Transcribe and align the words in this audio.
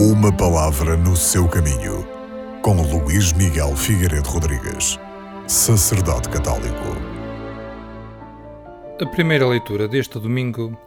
Uma 0.00 0.32
palavra 0.32 0.96
no 0.96 1.16
seu 1.16 1.48
caminho, 1.48 2.06
com 2.62 2.80
Luís 2.82 3.32
Miguel 3.32 3.74
Figueiredo 3.74 4.28
Rodrigues, 4.28 4.96
sacerdote 5.48 6.28
católico. 6.28 6.84
A 9.02 9.06
primeira 9.06 9.44
leitura 9.44 9.88
deste 9.88 10.20
domingo 10.20 10.78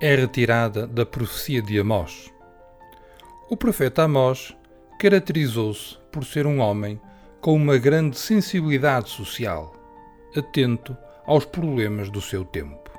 é 0.00 0.16
retirada 0.16 0.84
da 0.84 1.06
profecia 1.06 1.62
de 1.62 1.78
Amós. 1.78 2.28
O 3.48 3.56
profeta 3.56 4.02
Amós 4.02 4.52
caracterizou-se 4.98 5.96
por 6.10 6.24
ser 6.24 6.44
um 6.44 6.58
homem 6.58 7.00
com 7.40 7.54
uma 7.54 7.78
grande 7.78 8.18
sensibilidade 8.18 9.10
social, 9.10 9.72
atento 10.36 10.96
aos 11.24 11.44
problemas 11.44 12.10
do 12.10 12.20
seu 12.20 12.44
tempo. 12.44 12.90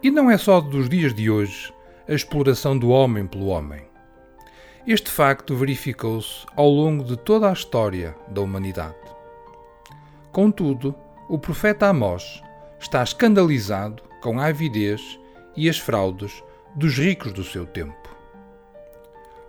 E 0.00 0.08
não 0.08 0.30
é 0.30 0.38
só 0.38 0.60
dos 0.60 0.88
dias 0.88 1.12
de 1.12 1.28
hoje 1.28 1.74
a 2.08 2.14
exploração 2.14 2.78
do 2.78 2.90
homem 2.90 3.26
pelo 3.26 3.46
homem. 3.46 3.90
Este 4.84 5.08
facto 5.08 5.54
verificou-se 5.54 6.44
ao 6.56 6.68
longo 6.68 7.04
de 7.04 7.16
toda 7.16 7.48
a 7.48 7.52
história 7.52 8.16
da 8.28 8.40
humanidade. 8.40 8.96
Contudo, 10.32 10.92
o 11.28 11.38
profeta 11.38 11.86
Amós 11.86 12.42
está 12.80 13.00
escandalizado 13.00 14.02
com 14.20 14.40
a 14.40 14.46
avidez 14.46 15.20
e 15.56 15.68
as 15.68 15.78
fraudes 15.78 16.42
dos 16.74 16.98
ricos 16.98 17.32
do 17.32 17.44
seu 17.44 17.64
tempo. 17.64 18.10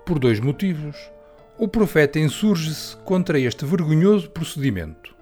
Por 0.06 0.20
dois 0.20 0.40
motivos, 0.40 0.96
o 1.58 1.68
profeta 1.68 2.20
insurge-se 2.20 2.96
contra 2.98 3.40
este 3.40 3.66
vergonhoso 3.66 4.30
procedimento. 4.30 5.16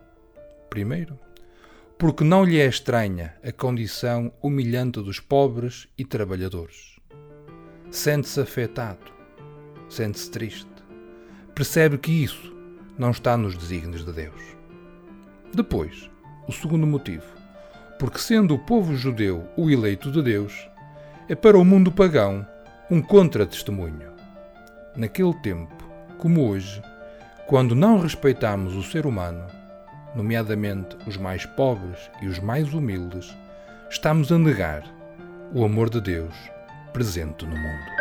Primeiro, 0.70 1.18
porque 1.98 2.26
não 2.26 2.44
lhe 2.44 2.59
é 2.59 2.66
estranha 2.66 3.34
a 3.42 3.52
condição 3.54 4.34
humilhante 4.42 5.02
dos 5.02 5.22
pobres 5.22 5.88
e 5.98 6.04
trabalhadores. 6.04 6.98
Sente-se 7.90 8.42
afetado, 8.42 9.20
sente-se 9.91 10.31
triste, 10.31 10.72
percebe 11.54 11.97
que 11.97 12.23
isso 12.23 12.56
não 12.97 13.11
está 13.11 13.36
nos 13.36 13.58
desígnios 13.58 14.06
de 14.06 14.14
Deus. 14.14 14.42
Depois, 15.53 16.09
o 16.47 16.52
segundo 16.52 16.88
motivo, 16.88 17.25
porque 18.00 18.17
sendo 18.17 18.56
o 18.56 18.59
povo 18.59 18.95
judeu 18.95 19.45
o 19.58 19.69
eleito 19.69 20.09
de 20.09 20.22
Deus, 20.22 20.69
é 21.28 21.36
para 21.36 21.58
o 21.58 21.66
mundo 21.66 21.92
pagão 21.92 22.47
um 22.89 23.02
contra-testemunho. 23.02 24.12
Naquele 24.95 25.34
tempo, 25.36 25.75
como 26.17 26.50
hoje, 26.50 26.81
quando 27.47 27.75
não 27.75 28.00
respeitamos 28.00 28.75
o 28.75 28.84
ser 28.84 29.06
humano, 29.06 29.45
nomeadamente 30.16 30.95
os 31.06 31.17
mais 31.17 31.45
pobres 31.45 32.09
e 32.22 32.28
os 32.28 32.39
mais 32.39 32.73
humildes, 32.73 33.36
estamos 33.89 34.31
a 34.31 34.38
negar 34.38 34.84
o 35.53 35.66
amor 35.66 35.89
de 35.89 36.00
Deus 36.00 36.36
presente 36.94 37.45
no 37.45 37.56
mundo. 37.58 38.00